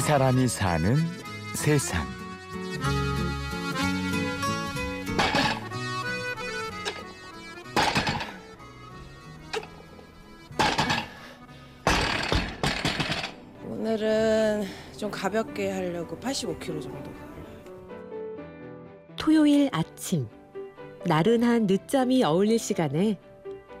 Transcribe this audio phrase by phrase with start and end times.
[0.00, 0.96] 이 사람이 사는
[1.54, 2.06] 세상.
[13.68, 14.64] 오늘은
[14.96, 17.12] 좀 가볍게 하려고 85kg 정도.
[19.16, 20.26] 토요일 아침
[21.04, 23.18] 나른한 늦잠이 어울릴 시간에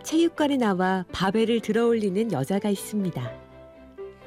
[0.02, 3.49] 체육관에 나와 바벨을 들어올리는 여자가 있습니다.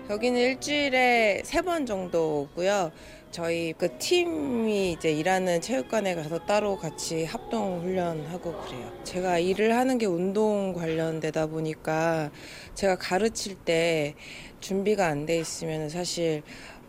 [0.09, 2.91] 여기는 일주일에 세 번 정도 오고요.
[3.31, 8.91] 저희 그 팀이 이제 일하는 체육관에 가서 따로 같이 합동 훈련하고 그래요.
[9.05, 12.31] 제가 일을 하는 게 운동 관련되다 보니까
[12.75, 14.13] 제가 가르칠 때
[14.59, 16.43] 준비가 안 돼 있으면 사실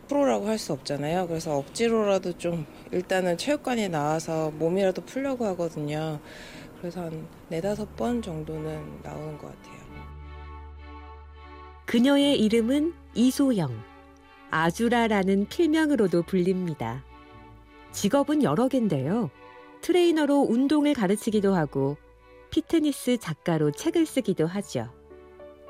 [0.08, 1.28] 프로라고 할 수 없잖아요.
[1.28, 6.20] 그래서 억지로라도 좀 일단은 체육관에 나와서 몸이라도 풀려고 하거든요.
[6.80, 9.83] 그래서 한 네다섯 번 정도는 나오는 것 같아요.
[11.94, 13.70] 그녀의 이름은 이소영.
[14.50, 17.04] 아주라라는 필명으로도 불립니다.
[17.92, 19.30] 직업은 여러 개인데요.
[19.80, 21.96] 트레이너로 운동을 가르치기도 하고
[22.50, 24.92] 피트니스 작가로 책을 쓰기도 하죠.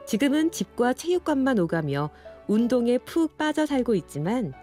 [0.07, 2.09] 지금은 집과 체육관만 오가며
[2.47, 4.55] 운동에 푹 빠져 살고 있지만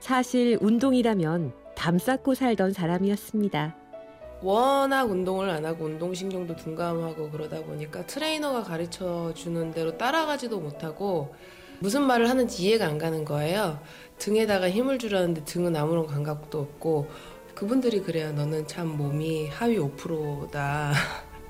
[0.00, 3.76] 사실 운동이라면 담 쌓고 살던 사람이었습니다.
[4.42, 11.34] 워낙 운동을 안 하고 운동신경도 둔감하고 그러다 보니까 트레이너가 가르쳐 주는 대로 따라가지도 못하고
[11.80, 13.80] 무슨 말을 하는지 이해가 안 가는 거예요.
[14.18, 17.08] 등에다가 힘을 주려는데 등은 아무런 감각도 없고
[17.54, 18.32] 그분들이 그래요.
[18.32, 20.92] 너는 참 몸이 하위 5%다.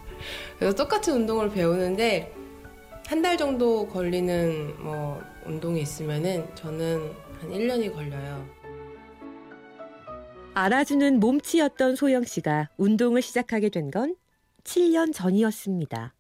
[0.59, 2.33] 그래서 똑같은 운동을 배우는데
[3.07, 8.45] 한 달 정도 걸리는 뭐 운동이 있으면은 저는 한 1년이 걸려요.
[10.59, 14.17] 알아주는 몸치였던 소영 씨가 운동을 시작하게 된 건
[14.65, 16.15] 7년 전이었습니다.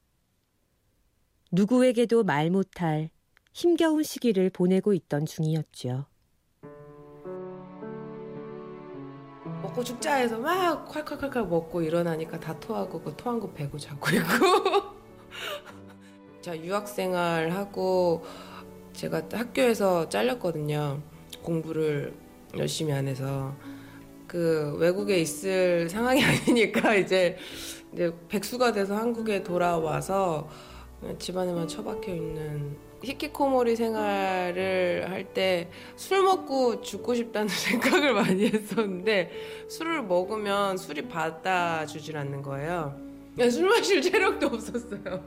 [1.52, 3.08] 누구에게도 말 못할
[3.54, 6.04] 힘겨운 시기를 보내고 있던 중이었죠.
[9.62, 14.26] 먹고 죽자 해서 막 콸콸콸콸 먹고 일어나니까 다 토하고 그 토한 거 배고 자고 있고
[16.42, 18.22] 자 유학생활 하고
[18.92, 21.00] 제가 학교에서 잘렸거든요
[21.42, 22.14] 공부를
[22.58, 23.56] 열심히 안 해서
[24.26, 27.36] 그 외국에 있을 상황이 아니니까 이제
[27.92, 30.48] 이제 백수가 돼서 한국에 돌아와서
[31.18, 39.30] 집안에만 처박혀 있는 히키코모리 생활을 할 때 술 먹고 죽고 싶다는 생각을 많이 했었는데
[39.68, 42.98] 술을 먹으면 술이 받아주질 않는 거예요.
[43.50, 45.22] 술 마실 체력도 없었어요.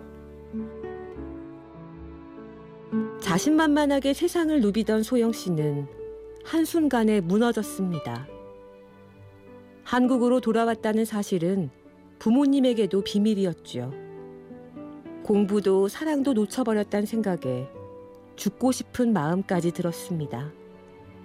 [3.22, 5.88] 자신만만하게 세상을 누비던 소영 씨는
[6.44, 8.28] 한순간에 무너졌습니다.
[9.90, 11.72] 한국으로 돌아왔다는 사실은
[12.20, 13.92] 부모님에게도 비밀이었죠.
[15.24, 17.68] 공부도 사랑도 놓쳐버렸다는 생각에
[18.36, 20.52] 죽고 싶은 마음까지 들었습니다.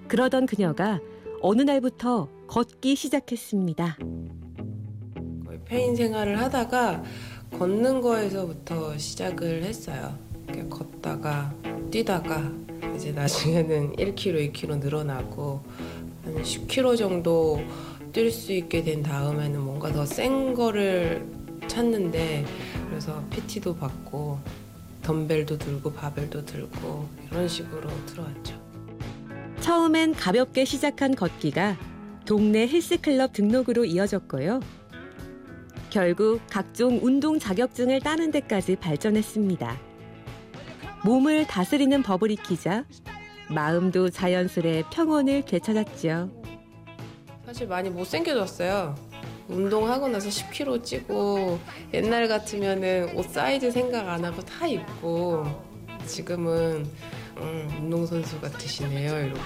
[0.08, 0.98] 그러던 그녀가
[1.42, 3.98] 어느 날부터 걷기 시작했습니다.
[5.66, 7.02] 페인 생활을 하다가
[7.58, 10.18] 걷는 거에서부터 시작을 했어요.
[10.70, 11.54] 걷다가
[11.90, 12.50] 뛰다가
[12.96, 15.60] 이제 나중에는 1kg, 2kg 늘어나고
[16.24, 17.60] 한 10kg 정도
[18.14, 21.26] 뛸 수 있게 된 다음에는 뭔가 더 센 거를
[21.66, 22.44] 찾는데
[22.88, 24.38] 그래서 PT도 받고
[25.02, 28.62] 덤벨도 들고 바벨도 들고 이런 식으로 들어왔죠.
[29.60, 31.76] 처음엔 가볍게 시작한 걷기가
[32.24, 34.60] 동네 헬스클럽 등록으로 이어졌고요.
[35.90, 39.76] 결국 각종 운동 자격증을 따는 데까지 발전했습니다.
[41.04, 42.84] 몸을 다스리는 법을 익히자
[43.50, 46.43] 마음도 자연스레 평온을 되찾았죠.
[47.54, 48.96] 사실 많이 못생겨졌어요.
[49.46, 51.60] 운동하고 나서 10kg 찌고
[51.92, 55.46] 옛날 같으면은 옷 사이즈 생각 안 하고 다 입고
[56.04, 56.84] 지금은
[57.36, 59.40] 음, 운동선수 같으시네요 이러고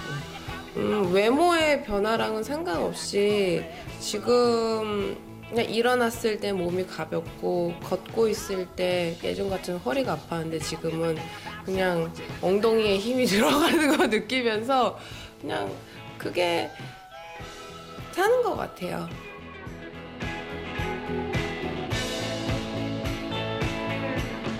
[0.77, 3.63] 음, 외모의 변화랑은 상관없이
[3.99, 5.15] 지금
[5.47, 11.15] 그냥 일어났을 때 몸이 가볍고 걷고 있을 때 예전 같은 허리가 아팠는데 지금은
[11.63, 14.97] 그냥 엉덩이에 힘이 들어가는 거 느끼면서
[15.41, 15.71] 그냥
[16.17, 16.71] 그게
[18.19, 19.07] 사는 것 같아요.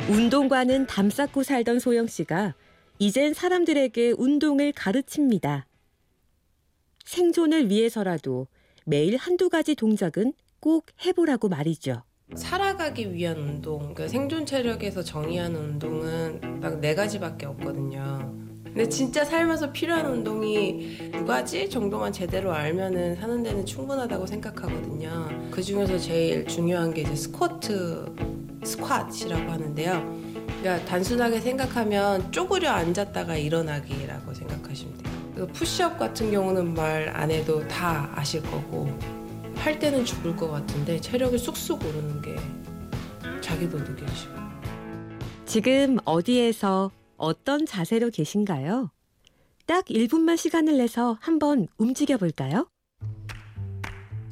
[0.10, 2.56] 운동과는 담 쌓고 살던 소영 씨가
[3.00, 5.66] 이젠 사람들에게 운동을 가르칩니다.
[7.04, 8.48] 생존을 위해서라도
[8.86, 10.32] 매일 한두 가지 동작은
[10.62, 12.04] 꼭 해보라고 말이죠.
[12.36, 18.49] 살아가기 위한 운동, 그러니까 생존 체력에서 정의하는 운동은 딱 네 가지밖에 없거든요.
[18.74, 25.30] 근데 진짜 살면서 필요한 운동이 두 가지 정도만 제대로 알면은 사는 데는 충분하다고 생각하거든요.
[25.52, 28.06] 그 중에서 제일 중요한 게 이제 스쿼트,
[28.64, 30.20] 스쿼트이라고 하는데요.
[30.62, 35.14] 그러니까 단순하게 생각하면 쪼그려 앉았다가 일어나기라고 생각하시면 돼요.
[35.34, 38.90] 그래서 푸시업 같은 경우는 말 안 해도 다 아실 거고
[39.56, 42.36] 할 때는 죽을 것 같은데 체력이 쑥쑥 오르는 게
[43.42, 44.34] 자기도 느껴지고
[45.46, 48.92] 지금 어디에서 어떤 자세로 계신가요?
[49.66, 52.68] 딱 1분만 시간을 내서 한번 움직여 볼까요?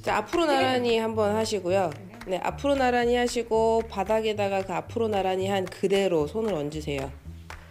[0.02, 1.92] 자 앞으로 나란히 한번 하시고요.
[2.28, 7.12] 네 앞으로 나란히 하시고 바닥에다가 그 앞으로 나란히 한 그대로 손을 얹으세요.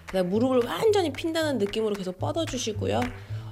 [0.06, 3.00] 그다음 무릎을 완전히 핀다는 느낌으로 계속 뻗어 주시고요.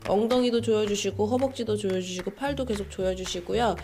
[0.07, 3.75] 엉덩이도 조여주시고 허벅지도 조여주시고 팔도 계속 조여주시고요.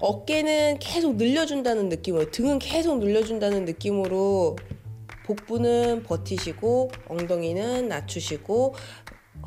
[0.00, 4.56] 어깨는 계속 늘려준다는 느낌으로 등은 계속 늘려준다는 느낌으로
[5.28, 8.74] 복부는 버티시고 엉덩이는 낮추시고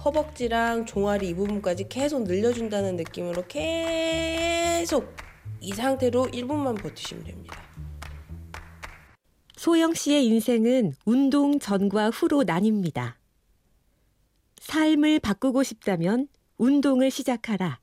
[0.06, 5.16] 허벅지랑 종아리 이 부분까지 계속 늘려준다는 느낌으로 계속
[5.60, 7.60] 이 상태로 1분만 버티시면 됩니다.
[9.56, 13.16] 소영 씨의 인생은 운동 전과 후로 나뉩니다.
[14.60, 16.28] 삶을 바꾸고 싶다면
[16.58, 17.80] 운동을 시작하라.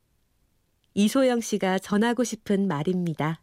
[0.95, 3.41] 이소영 씨가 전하고 싶은 말입니다.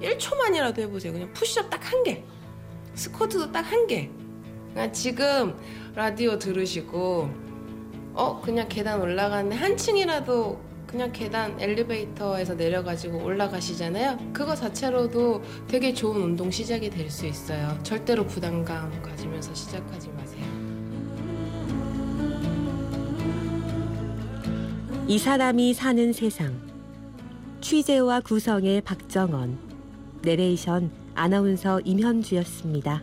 [0.00, 1.12] 1초만이라도 해보세요.
[1.12, 2.22] 그냥 푸시업 딱 한 개.
[2.98, 4.10] 스쿼트도 딱 한 개.
[4.74, 5.54] 그냥 지금
[5.94, 7.30] 라디오 들으시고,
[8.14, 14.18] 어, 그냥 계단 올라가는데 한 층이라도 그냥 계단 엘리베이터에서 내려가지고 올라가시잖아요.
[14.32, 17.78] 그거 자체로도 되게 좋은 운동 시작이 될 수 있어요.
[17.82, 20.44] 절대로 부담감 가지면서 시작하지 마세요.
[25.06, 26.54] 이 사람이 사는 세상.
[27.60, 29.58] 취재와 구성의 박정원.
[30.22, 33.02] 내레이션 아나운서 임현주였습니다.